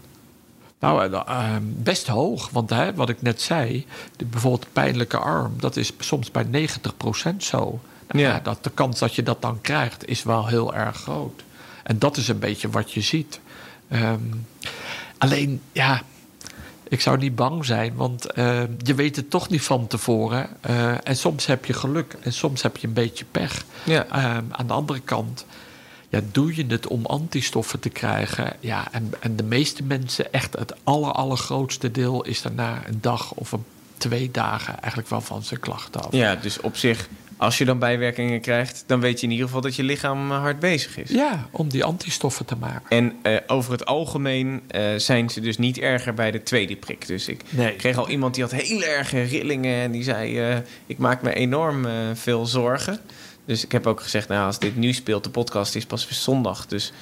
[0.80, 2.50] Nou, eh, ehm, best hoog.
[2.50, 7.36] Want hè, wat ik net zei, de, bijvoorbeeld pijnlijke arm, dat is soms bij 90%
[7.36, 7.80] zo.
[8.08, 8.40] Nou, ja.
[8.42, 11.42] dat, de kans dat je dat dan krijgt is wel heel erg groot.
[11.82, 13.40] En dat is een beetje wat je ziet.
[13.90, 14.20] Ehm,
[15.18, 16.02] alleen, ja,
[16.88, 20.48] ik zou niet bang zijn, want eh, je weet het toch niet van tevoren.
[20.60, 23.64] Eh, en soms heb je geluk en soms heb je een beetje pech.
[23.84, 24.06] Ja.
[24.06, 25.46] Ehm, aan de andere kant,
[26.08, 28.52] ja, doe je het om antistoffen te krijgen?
[28.60, 33.32] Ja, en, en de meeste mensen, echt het aller, allergrootste deel, is daarna een dag
[33.32, 33.64] of een,
[33.96, 36.12] twee dagen eigenlijk wel van zijn klachten af.
[36.12, 37.08] Ja, dus op zich,
[37.40, 38.84] als je dan bijwerkingen krijgt...
[38.86, 41.10] dan weet je in ieder geval dat je lichaam eh, hard bezig is.
[41.10, 42.88] Ja, om die antistoffen te maken.
[42.88, 47.06] En eh, over het algemeen eh, zijn ze dus niet erger bij de tweede prik.
[47.06, 47.76] Dus ik Nee.
[47.76, 49.82] kreeg al iemand die had heel erge rillingen...
[49.82, 53.00] en die zei, ik maak me enorm veel zorgen.
[53.44, 56.18] Dus ik heb ook gezegd, nou, als dit nu speelt, de podcast is pas weer
[56.18, 56.66] zondag...
[56.66, 56.92] dus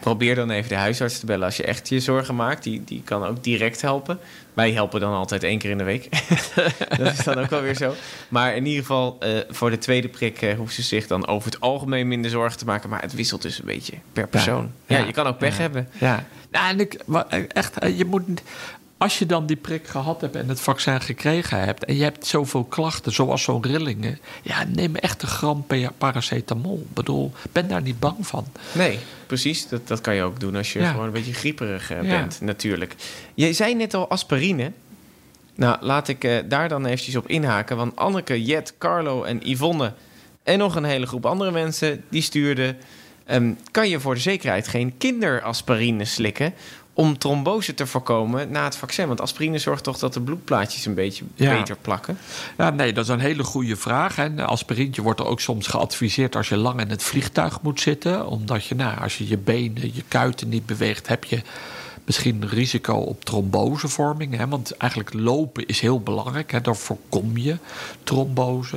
[0.00, 2.62] probeer dan even de huisarts te bellen als je echt je zorgen maakt.
[2.62, 4.18] Die, die kan ook direct helpen.
[4.54, 6.08] Wij helpen dan altijd één keer in de week.
[6.98, 7.94] dat is dan ook wel weer zo.
[8.28, 11.50] Maar in ieder geval, eh, voor de tweede prik eh, hoeven ze zich dan over
[11.50, 12.88] het algemeen minder zorgen te maken.
[12.90, 14.72] Maar het wisselt dus een beetje per persoon.
[14.86, 15.06] Ja, Ja.
[15.06, 15.60] je kan ook pech Ja.
[15.60, 15.88] hebben.
[15.98, 18.22] Ja, nou, en ik, wa- echt, eh, je moet,
[19.00, 21.84] als je dan die prik gehad hebt en het vaccin gekregen hebt...
[21.84, 24.18] en je hebt zoveel klachten, zoals zo'n rillingen...
[24.42, 26.78] ja, neem echt een gram pa- paracetamol.
[26.88, 28.46] Ik bedoel, ben daar niet bang van.
[28.72, 29.68] Nee, precies.
[29.68, 30.90] Dat, dat kan je ook doen als je Ja.
[30.90, 32.08] gewoon een beetje grieperig eh, Ja.
[32.18, 32.94] bent, natuurlijk.
[33.34, 34.72] Je zei net al aspirine.
[35.54, 37.76] Nou, laat ik eh, daar dan eventjes op inhaken.
[37.76, 39.92] Want Anneke, Jet, Carlo en Yvonne...
[40.42, 42.76] en nog een hele groep andere mensen, die stuurden...
[43.24, 46.54] ehm, kan je voor de zekerheid geen kinderaspirine slikken...
[47.00, 49.06] om trombose te voorkomen na het vaccin?
[49.06, 51.58] Want aspirine zorgt toch dat de bloedplaatjes een beetje Ja.
[51.58, 52.18] beter plakken?
[52.58, 54.16] Ja, nee, dat is een hele goede vraag.
[54.16, 54.44] Hè.
[54.46, 58.26] Aspirintje wordt er ook soms geadviseerd als je lang in het vliegtuig moet zitten.
[58.26, 61.42] Omdat je, nou, als je je benen, je kuiten niet beweegt, heb je
[62.10, 64.36] misschien risico op trombosevorming.
[64.36, 64.48] Hè.
[64.48, 66.52] Want eigenlijk lopen is heel belangrijk.
[66.52, 66.60] Hè.
[66.60, 67.56] Daar voorkom je
[68.04, 68.76] trombose.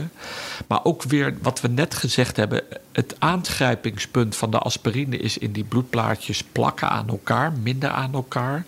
[0.68, 2.62] Maar ook weer wat we net gezegd hebben.
[2.92, 8.66] Het aangrijpingspunt van de aspirine is in die bloedplaatjes plakken aan elkaar, minder aan elkaar.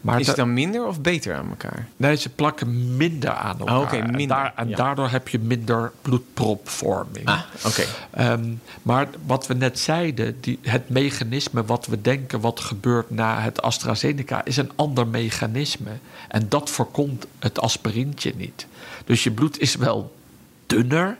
[0.00, 1.88] Maar Is het dan minder of beter aan elkaar?
[1.96, 3.76] Nee, ze plakken minder aan elkaar.
[3.76, 4.76] Oh, oké, En minder, daar- En, ja.
[4.76, 7.26] daardoor heb je minder bloedpropvorming.
[7.26, 7.82] Ah, oké.
[8.10, 8.44] Ehm,
[8.82, 13.62] maar wat we net zeiden, die, het mechanisme wat we denken wat gebeurt na het
[13.62, 13.98] AstraZeneca,
[14.44, 15.90] is een ander mechanisme.
[16.28, 18.66] En dat voorkomt het aspirintje niet.
[19.04, 20.16] Dus je bloed is wel
[20.66, 21.18] dunner.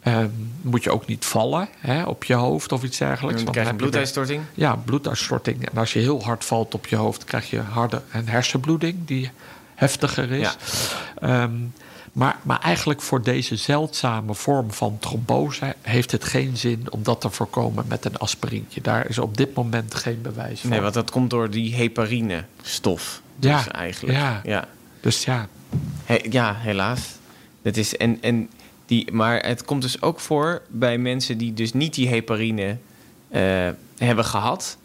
[0.00, 0.28] Ehm,
[0.60, 3.44] moet je ook niet vallen hè, op je hoofd of iets dergelijks.
[3.44, 4.42] Dan krijg je bloeduitstorting.
[4.54, 5.68] ja, bloeduitstorting.
[5.68, 9.30] En als je heel hard valt op je hoofd, krijg je harde een hersenbloeding die
[9.74, 10.56] heftiger is.
[11.20, 11.42] Ja.
[11.42, 11.52] Ehm,
[12.18, 17.20] maar, maar eigenlijk voor deze zeldzame vorm van trombose heeft het geen zin om dat
[17.20, 18.80] te voorkomen met een aspirintje.
[18.80, 20.70] Daar is op dit moment geen bewijs van.
[20.70, 23.22] Nee, want dat komt door die heparine-stof.
[23.38, 24.18] Ja, Dus eigenlijk.
[24.18, 24.40] ja.
[24.44, 24.68] ja.
[25.00, 25.48] Dus ja,
[26.04, 27.00] He- ja, helaas.
[27.62, 28.50] Dat is, en, en
[28.86, 32.76] die, maar het komt dus ook voor bij mensen die dus niet die heparine
[33.28, 34.76] eh, hebben gehad,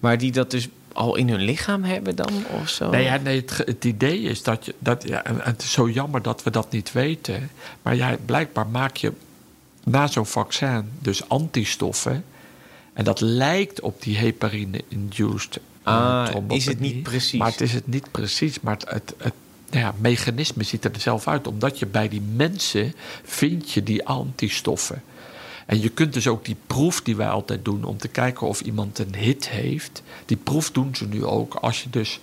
[0.00, 0.68] maar die dat dus
[1.00, 2.90] al in hun lichaam hebben dan of zo.
[2.90, 4.74] Nee, ja, nee het, idee is dat je.
[4.78, 7.50] Dat, ja, en het is zo jammer dat we dat niet weten.
[7.82, 9.12] Maar ja, blijkbaar maak je
[9.84, 12.24] na zo'n vaccin dus antistoffen.
[12.92, 17.38] En dat lijkt op die heparine-induced Ah, is het niet precies?
[17.38, 18.60] Maar het is het niet precies.
[18.60, 19.34] Maar het, het, het
[19.70, 21.46] nou ja, mechanisme ziet er zelf uit.
[21.46, 25.02] Omdat je bij die mensen vind je die antistoffen.
[25.70, 28.60] En je kunt dus ook die proef die wij altijd doen om te kijken of
[28.60, 30.02] iemand een hit heeft.
[30.26, 32.20] Die proef doen ze nu ook als je dus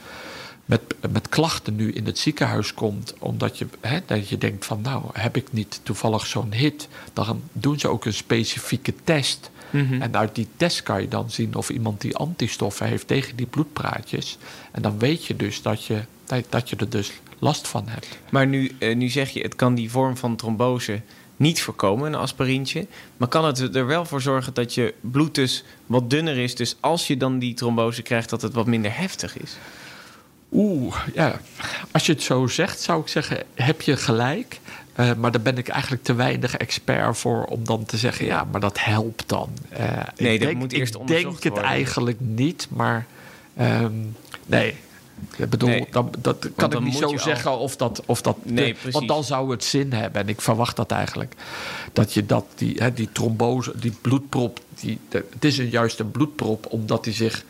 [0.66, 0.82] met,
[1.12, 5.04] met klachten nu in het ziekenhuis komt, omdat je, hè, dat je denkt van nou
[5.14, 9.52] heb ik niet toevallig zo'n hit, dan doen ze ook een specifieke test.
[9.70, 10.02] Mhm.
[10.02, 13.46] En uit die test kan je dan zien of iemand die antistoffen heeft tegen die
[13.46, 14.38] bloedpraatjes.
[14.72, 16.02] En dan weet je dus dat je,
[16.50, 18.08] dat, je er dus last van hebt.
[18.30, 21.02] Maar nu, eh, nu zeg je, het kan die vorm van trombose
[21.38, 22.88] niet voorkomen, een aspirintje.
[23.17, 26.56] Maar kan het er wel voor zorgen dat je bloed dus wat dunner is?
[26.56, 29.58] Dus als je dan die trombose krijgt, dat het wat minder heftig is?
[30.52, 31.39] Oeh, ja.
[31.91, 34.60] Als je het zo zegt, zou ik zeggen, heb je gelijk.
[34.95, 38.47] Eh, maar daar ben ik eigenlijk te weinig expert voor om dan te zeggen, ja,
[38.52, 39.50] maar dat helpt dan.
[39.69, 39.80] Eh,
[40.17, 41.69] Nee, ik dat denk, moet eerst Ik onderzocht denk het worden.
[41.71, 43.06] eigenlijk niet, maar
[43.58, 43.91] ehm,
[44.45, 44.76] nee.
[45.38, 48.01] Ik bedoel, Nee, dat, dat kan ik niet zo al- zeggen of dat.
[48.06, 50.21] Of dat Nee, de- want dan zou het zin hebben.
[50.21, 51.34] En ik verwacht dat eigenlijk.
[51.93, 54.60] Dat je dat, die, hè, die trombose, die bloedprop.
[54.80, 57.43] Die, de- het is een, juist een bloedprop omdat die zich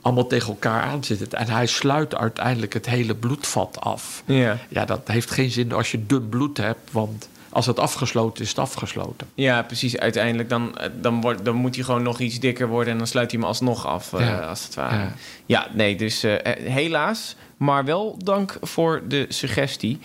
[0.00, 1.38] allemaal tegen elkaar aanzitten.
[1.38, 4.22] En hij sluit uiteindelijk het hele bloedvat af.
[4.26, 4.58] Ja.
[4.68, 6.92] Ja, dat heeft geen zin als je dun bloed hebt.
[6.92, 7.28] Want
[7.58, 9.26] als het afgesloten is, het afgesloten.
[9.34, 9.98] Ja, precies.
[9.98, 13.06] Uiteindelijk dan, eh, dan, wordt, dan moet hij gewoon nog iets dikker worden en dan
[13.06, 14.38] sluit hij hem alsnog af, eh, Ja.
[14.38, 14.96] als het ware.
[14.96, 15.12] Ja,
[15.46, 15.68] Ja.
[15.72, 16.34] nee, dus eh,
[16.72, 19.98] helaas, maar wel dank voor de suggestie.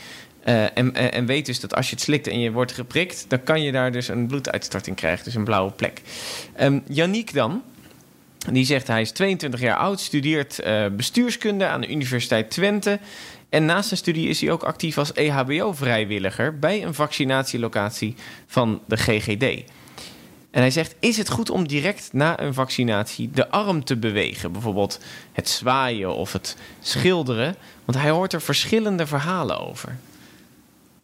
[0.43, 3.61] En, en, weet dus dat als je het slikt en je wordt geprikt, dan kan
[3.61, 6.01] je daar dus een bloeduitstorting krijgen, dus een blauwe plek.
[6.55, 7.61] Ehm Yannick dan,
[8.51, 10.59] die zegt hij is 22 jaar oud, studeert
[10.95, 12.99] bestuurskunde aan de Universiteit Twente.
[13.53, 18.15] En naast zijn studie is hij ook actief als EHBO-vrijwilliger bij een vaccinatielocatie
[18.47, 19.43] van de GGD.
[20.51, 24.51] En hij zegt: Is het goed om direct na een vaccinatie de arm te bewegen?
[24.51, 24.99] Bijvoorbeeld
[25.31, 27.55] het zwaaien of het schilderen?
[27.85, 29.97] Want hij hoort er verschillende verhalen over.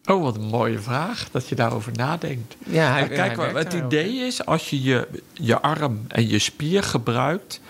[0.04, 2.56] Oh, wat een mooie vraag dat je daarover nadenkt.
[2.66, 6.82] Ja, Ja, kijk, maar het idee is, als je je, je arm en je spier
[6.82, 7.60] gebruikt,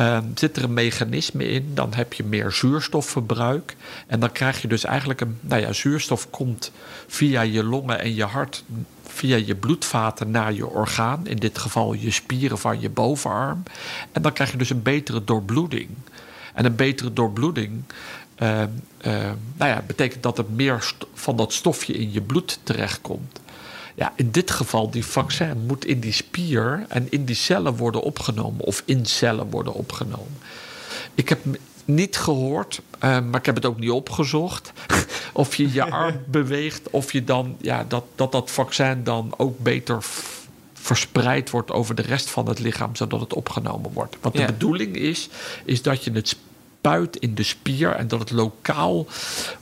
[0.00, 3.76] ehm, zit er een mechanisme in, dan heb je meer zuurstofverbruik.
[4.06, 6.72] En dan krijg je dus eigenlijk een, nou ja, zuurstof komt
[7.06, 8.64] via je longen en je hart,
[9.06, 13.62] via je bloedvaten naar je orgaan, in dit geval je spieren van je bovenarm.
[14.12, 15.88] En dan krijg je dus een betere doorbloeding.
[16.54, 17.82] En een betere doorbloeding
[18.34, 23.40] ehm, ehm, nou ja, betekent dat er meer van dat stofje in je bloed terechtkomt.
[24.00, 28.00] Ja, in dit geval, die vaccin moet in die spier en in die cellen worden
[28.02, 30.38] opgenomen, of in cellen worden opgenomen.
[31.14, 31.38] Ik heb
[31.84, 34.72] niet gehoord, eh, maar ik heb het ook niet opgezocht.
[35.32, 39.58] of je je arm beweegt, of je dan, ja, dat, dat dat vaccin dan ook
[39.58, 39.98] beter
[40.72, 44.16] verspreid wordt over de rest van het lichaam, zodat het opgenomen wordt.
[44.20, 44.46] Wat Ja.
[44.46, 45.28] de bedoeling is,
[45.64, 46.36] is dat je het
[46.82, 49.06] spuit in de spier en dat het lokaal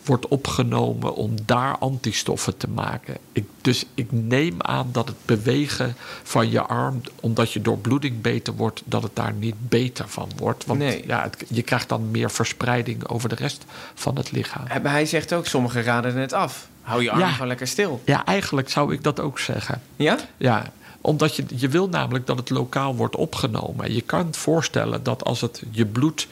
[0.04, 3.16] wordt opgenomen om daar antistoffen te maken.
[3.32, 8.54] Ik, dus ik neem aan dat het bewegen van je arm, omdat je doorbloeding beter
[8.54, 10.64] wordt, dat het daar niet beter van wordt.
[10.64, 11.04] Want Nee.
[11.06, 14.64] ja, het- je krijgt dan meer verspreiding over de rest van het lichaam.
[14.82, 16.68] Maar hij zegt ook: sommigen raden het af.
[16.82, 17.30] Hou je arm Ja.
[17.30, 18.00] gewoon lekker stil.
[18.04, 19.82] Ja, eigenlijk zou ik dat ook zeggen.
[19.96, 20.18] Ja?
[20.36, 23.84] Ja, omdat je, je wil namelijk dat het lokaal wordt opgenomen.
[23.84, 26.26] En je kan het voorstellen dat als het je bloed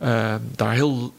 [0.00, 1.12] eh, daar heel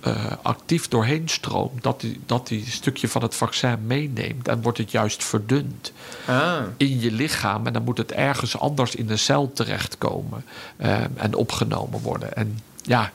[0.00, 4.78] eh, actief doorheen stroomt, dat die, dat die stukje van het vaccin meeneemt en wordt
[4.78, 5.92] het juist verdund
[6.26, 6.56] Ah.
[6.76, 7.66] in je lichaam.
[7.66, 10.44] En dan moet het ergens anders in de cel terechtkomen
[10.76, 12.36] eh, en opgenomen worden.
[12.36, 13.12] En ja,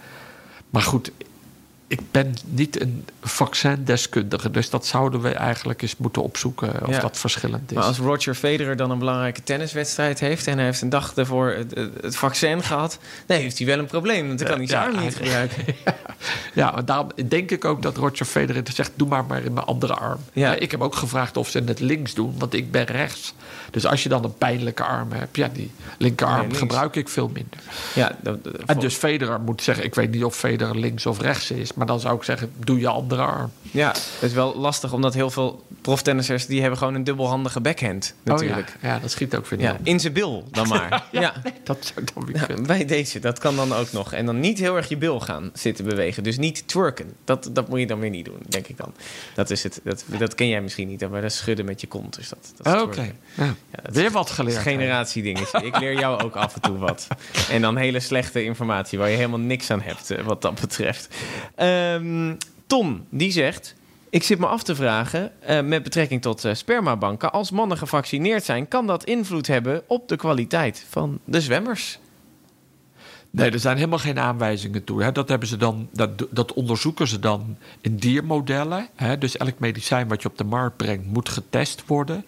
[0.69, 1.11] maar goed.
[1.91, 6.99] Ik ben niet een vaccindeskundige, dus dat zouden we eigenlijk eens moeten opzoeken of Ja.
[6.99, 7.77] dat verschillend is.
[7.77, 11.49] Maar als Roger Federer dan een belangrijke tenniswedstrijd heeft en hij heeft een dag daarvoor
[11.49, 14.81] het, het- vaccin gehad, dan heeft hij wel een probleem, want dan kan hij zijn
[14.91, 15.63] Ja, arm niet gebruiken.
[16.53, 19.65] Ja, maar daarom denk ik ook dat Roger Federer zegt: doe maar maar in mijn
[19.65, 20.19] andere arm.
[20.33, 20.51] Ja.
[20.51, 20.55] Ja.
[20.57, 23.33] ik heb ook gevraagd of ze het links doen, want ik ben rechts.
[23.71, 27.27] Dus als je dan een pijnlijke arm hebt, ja, die linkerarm Nee, gebruik ik veel
[27.27, 27.59] minder.
[27.95, 31.19] Ja, dat, dat- En dus Federer moet zeggen: ik weet niet of Federer links of
[31.21, 33.51] rechts is, maar dan zou ik zeggen: doe je andere arm.
[33.71, 38.13] ja, het is wel lastig omdat heel veel proftennissers die hebben gewoon een dubbelhandige backhand
[38.23, 38.73] natuurlijk.
[38.75, 38.93] Oh, ja.
[38.93, 39.77] ja, dat schiet ook weer ja.
[39.83, 41.03] in zijn bil dan maar.
[41.11, 41.33] ja.
[41.63, 42.65] Dat zou ik dan weer Ja, vinden.
[42.65, 44.13] bij deze, dat kan dan ook nog.
[44.13, 46.23] En dan niet heel erg je bil gaan zitten bewegen.
[46.23, 47.13] Dus niet twerken.
[47.23, 48.93] Dat, dat moet je dan weer niet doen, denk ik dan.
[49.35, 49.81] Dat is het.
[49.83, 52.15] Dat, dat ken jij misschien niet, maar dat is schudden met je kont.
[52.15, 53.43] Dus dat, dat Oh, Oké, ja.
[53.45, 54.57] Ja, dat weer wat geleerd.
[54.57, 55.63] is een generatiedingetje.
[55.63, 57.07] Ik leer jou ook af en toe wat.
[57.51, 61.15] En dan hele slechte informatie waar je helemaal niks aan hebt, eh, wat dat betreft.
[61.71, 62.35] Ehm,
[62.67, 63.75] Tom, die zegt...
[64.09, 67.31] Ik zit me af te vragen, eh, met betrekking tot eh, spermabanken...
[67.31, 71.99] als mannen gevaccineerd zijn, kan dat invloed hebben op de kwaliteit van de zwemmers?
[73.29, 75.11] Nee, er zijn helemaal geen aanwijzingen toe.
[75.11, 78.87] Dat, hebben ze dan, dat, dat onderzoeken ze dan in diermodellen.
[78.95, 79.17] Hè.
[79.17, 82.25] Dus elk medicijn wat je op de markt brengt moet getest worden.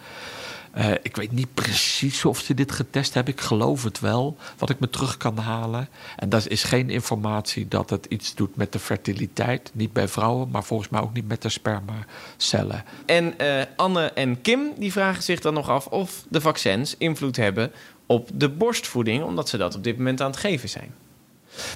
[0.73, 3.33] Eh, ik weet niet precies of ze dit getest hebben.
[3.33, 5.89] Ik geloof het wel, wat ik me terug kan halen.
[6.15, 9.71] En dat is geen informatie dat het iets doet met de fertiliteit.
[9.73, 12.83] Niet bij vrouwen, maar volgens mij ook niet met de spermacellen.
[13.05, 17.35] En eh, Anne en Kim die vragen zich dan nog af of de vaccins invloed
[17.35, 17.71] hebben
[18.05, 20.93] op de borstvoeding, omdat ze dat op dit moment aan het geven zijn.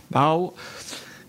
[0.08, 0.52] Nou,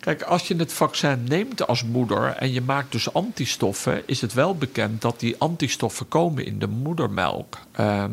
[0.09, 4.33] kijk, als je het vaccin neemt als moeder en je maakt dus antistoffen, is het
[4.33, 7.59] wel bekend dat die antistoffen komen in de moedermelk.
[7.73, 8.13] Ehm,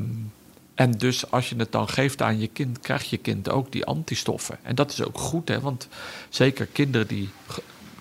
[0.73, 3.86] en dus als je het dan geeft aan je kind, krijgt je kind ook die
[3.86, 4.58] antistoffen.
[4.62, 5.60] En dat is ook goed, hè?
[5.60, 5.88] want
[6.29, 7.29] zeker kinderen die.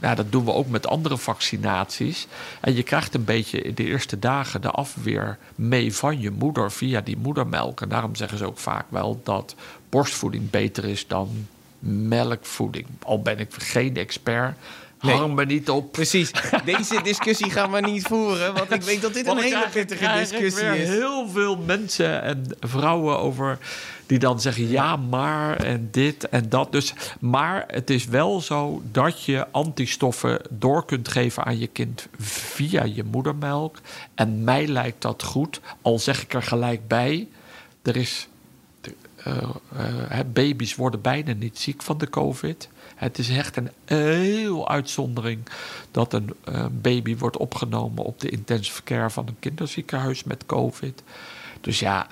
[0.01, 2.27] Nou, dat doen we ook met andere vaccinaties.
[2.61, 6.73] En je krijgt een beetje in de eerste dagen de afweer mee van je moeder
[6.73, 7.81] via die moedermelk.
[7.81, 9.55] En daarom zeggen ze ook vaak wel dat
[9.89, 11.47] borstvoeding beter is dan
[11.85, 12.87] melkvoeding.
[13.03, 14.57] Al ben ik geen expert.
[15.01, 15.17] Nee.
[15.17, 15.93] Hang me niet op.
[15.93, 16.31] Precies,
[16.65, 20.13] deze discussie gaan we niet voeren, want ik weet dat dit een Want hele pittige
[20.19, 20.89] discussie is.
[20.89, 23.59] heel veel mensen en vrouwen over
[24.07, 26.73] die dan zeggen ja, maar en dit en dat.
[26.73, 32.09] Dus, maar het is wel zo dat je antistoffen door kunt geven aan je kind
[32.19, 33.79] via je moedermelk.
[34.15, 35.61] En mij lijkt dat goed.
[35.83, 37.29] Al zeg ik er gelijk bij,
[37.83, 38.29] er is
[40.33, 42.69] baby's worden bijna niet ziek van de COVID.
[42.95, 45.41] Het is echt een heel uitzondering
[45.91, 51.03] dat een eh, baby wordt opgenomen op de intensive care van een kinderziekenhuis met COVID.
[51.61, 52.07] Dus ja,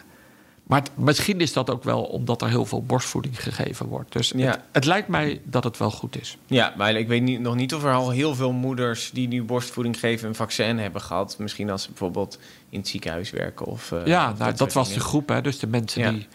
[0.73, 4.13] maar het- misschien is dat ook wel omdat er heel veel borstvoeding gegeven wordt.
[4.13, 4.51] Dus Ja.
[4.51, 6.37] het, het lijkt mij dat het wel goed is.
[6.47, 9.43] Ja, maar ik weet niet, nog niet of er al heel veel moeders die nu
[9.43, 11.37] borstvoeding geven een vaccin hebben gehad.
[11.39, 13.93] Misschien als ze bijvoorbeeld in het ziekenhuis werken of.
[13.93, 15.29] eh, ja, of nou, dat was de groep.
[15.29, 15.41] Hè?
[15.41, 16.11] Dus de mensen Ja.
[16.11, 16.27] die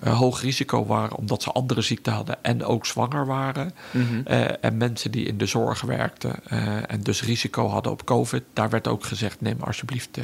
[0.00, 3.72] eh, hoog risico waren omdat ze andere ziekten hadden en ook zwanger waren.
[3.90, 4.20] Mhm.
[4.24, 6.46] Eh, en mensen die in de zorg werkten
[6.88, 8.42] en dus risico hadden op COVID.
[8.52, 10.18] Daar werd ook gezegd, neem alsjeblieft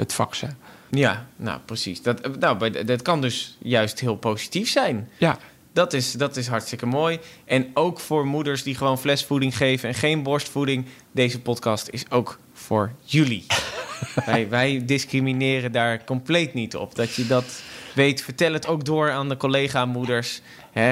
[0.00, 0.56] het vaccin.
[0.90, 2.02] Ja, nou precies.
[2.02, 5.08] Dat, nou, dat kan dus juist heel positief zijn.
[5.18, 5.38] Ja,
[5.72, 7.18] Dat is, dat is hartstikke mooi.
[7.44, 10.86] En ook voor moeders die gewoon flesvoeding geven en geen borstvoeding.
[11.12, 13.46] Deze podcast is ook voor jullie.
[14.26, 16.94] wij, wij discrimineren daar compleet niet op.
[16.94, 17.62] Dat je dat
[17.94, 20.40] weet, vertel het ook door aan de collega-moeders.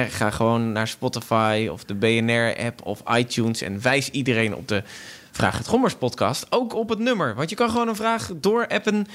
[0.09, 3.61] Ga gewoon naar Spotify of de BNR-app of iTunes...
[3.61, 4.83] en wijs iedereen op de
[5.39, 6.45] Vraag het Gommers podcast.
[6.49, 7.35] Ook op het nummer.
[7.35, 9.11] Want je kan gewoon een vraag doorappen 0683709229.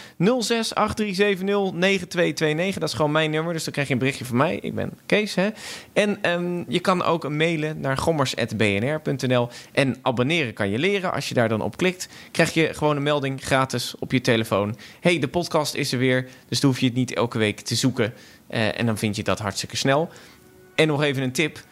[2.79, 3.53] Dat is gewoon mijn nummer.
[3.53, 4.57] Dus dan krijg je een berichtje van mij.
[4.57, 5.35] Ik ben Kees.
[5.35, 5.49] Hè?
[5.93, 9.49] En ehm, je kan ook mailen naar gommers.bnr.nl.
[9.73, 11.13] En abonneren kan je leren.
[11.13, 14.77] Als je daar dan op klikt, krijg je gewoon een melding gratis op je telefoon.
[15.01, 16.29] hey, de podcast is er weer.
[16.49, 18.15] Dus dan hoef je het niet elke week te zoeken.
[18.47, 20.11] Eh, en dan vind je dat hartstikke snel.
[20.75, 21.63] En nog even een tip.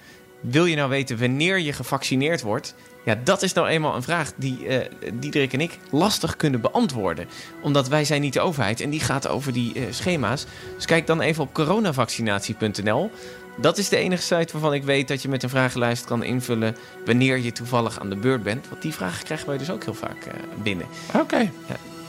[0.42, 2.74] Wil je nou weten wanneer je gevaccineerd wordt?
[3.04, 7.28] Ja, dat is nou eenmaal een vraag die eh Diederik en ik lastig kunnen beantwoorden.
[7.60, 10.46] Omdat wij zijn niet de overheid en die gaat over die eh, schema's.
[10.74, 13.10] Dus kijk dan even op coronavaccinatie.nl.
[13.56, 16.76] Dat is de enige site waarvan ik weet dat je met een vragenlijst kan invullen
[17.04, 18.68] wanneer je toevallig aan de beurt bent.
[18.68, 20.86] Want die vragen krijgen wij dus ook heel vaak eh, binnen.
[21.14, 21.50] oké.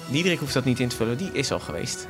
[0.10, 2.08] Diederik hoeft dat niet in te vullen, die is al geweest.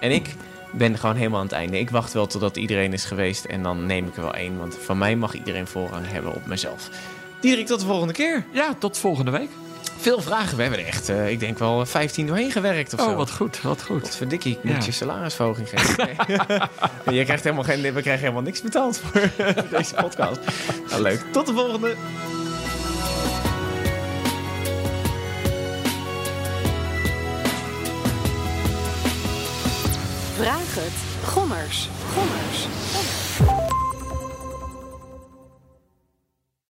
[0.00, 0.34] En ik
[0.72, 1.78] ben gewoon helemaal aan het einde.
[1.78, 4.58] Ik wacht wel totdat iedereen is geweest en dan neem ik er wel één.
[4.58, 6.88] Want van mij mag iedereen voorrang hebben op mezelf.
[7.40, 8.44] Diederik, tot de volgende keer.
[8.52, 9.48] Ja, tot volgende week.
[9.98, 10.56] Veel vragen.
[10.56, 13.10] We hebben er echt, eh, ik denk wel 15 doorheen gewerkt of zo.
[13.10, 14.00] Oh, wat goed, wat goed.
[14.02, 14.84] Wat verdikkie, ik moet Ja.
[14.84, 15.96] je salarisverhoging geven.
[17.04, 17.18] Nee.
[17.18, 19.30] je krijgt helemaal geen, we krijgen helemaal niks betaald voor
[19.78, 20.40] deze podcast.
[20.90, 21.24] Nou, leuk.
[21.32, 21.94] Tot de volgende.
[30.36, 31.28] Vraag het.
[31.28, 31.88] Gommers.
[32.14, 32.81] Gommers.